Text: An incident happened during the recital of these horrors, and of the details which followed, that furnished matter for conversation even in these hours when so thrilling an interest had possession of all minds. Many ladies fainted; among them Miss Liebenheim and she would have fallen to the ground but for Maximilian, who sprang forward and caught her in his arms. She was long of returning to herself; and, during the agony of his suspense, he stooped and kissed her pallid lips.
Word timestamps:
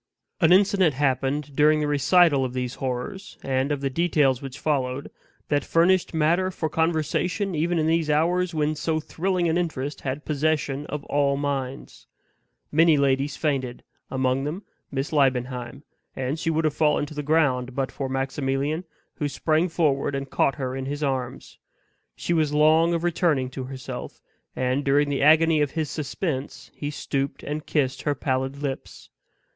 An 0.39 0.51
incident 0.51 0.95
happened 0.95 1.55
during 1.55 1.79
the 1.79 1.85
recital 1.85 2.43
of 2.43 2.53
these 2.53 2.73
horrors, 2.81 3.37
and 3.43 3.71
of 3.71 3.81
the 3.81 3.89
details 3.91 4.41
which 4.41 4.57
followed, 4.57 5.11
that 5.49 5.63
furnished 5.63 6.11
matter 6.11 6.49
for 6.49 6.69
conversation 6.69 7.53
even 7.53 7.77
in 7.77 7.85
these 7.85 8.09
hours 8.09 8.51
when 8.51 8.73
so 8.73 8.99
thrilling 8.99 9.47
an 9.47 9.59
interest 9.59 10.01
had 10.01 10.25
possession 10.25 10.87
of 10.87 11.03
all 11.03 11.37
minds. 11.37 12.07
Many 12.71 12.97
ladies 12.97 13.37
fainted; 13.37 13.83
among 14.09 14.43
them 14.43 14.63
Miss 14.89 15.13
Liebenheim 15.13 15.83
and 16.15 16.39
she 16.39 16.49
would 16.49 16.65
have 16.65 16.73
fallen 16.73 17.05
to 17.05 17.13
the 17.13 17.21
ground 17.21 17.75
but 17.75 17.91
for 17.91 18.09
Maximilian, 18.09 18.85
who 19.17 19.27
sprang 19.29 19.69
forward 19.69 20.15
and 20.15 20.31
caught 20.31 20.55
her 20.55 20.75
in 20.75 20.87
his 20.87 21.03
arms. 21.03 21.59
She 22.15 22.33
was 22.33 22.51
long 22.55 22.95
of 22.95 23.03
returning 23.03 23.51
to 23.51 23.65
herself; 23.65 24.19
and, 24.55 24.83
during 24.83 25.09
the 25.11 25.21
agony 25.21 25.61
of 25.61 25.69
his 25.69 25.91
suspense, 25.91 26.71
he 26.73 26.89
stooped 26.89 27.43
and 27.43 27.67
kissed 27.67 28.01
her 28.01 28.15
pallid 28.15 28.57
lips. 28.63 29.11